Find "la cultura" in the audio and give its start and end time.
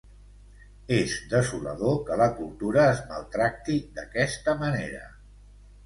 2.23-2.89